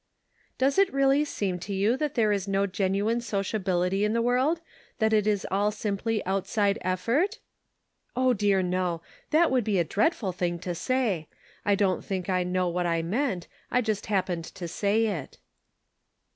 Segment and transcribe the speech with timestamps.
[0.57, 4.59] "Does it really seem to you that there is no genuine sociability in the world;
[4.97, 7.37] that it is all simply outside effort?""
[8.15, 9.03] Oh, dear, no!
[9.29, 11.27] That would be a dreadful thing to say.
[11.63, 13.47] I don't think I know what I meant.
[13.69, 15.37] I just happened to say it."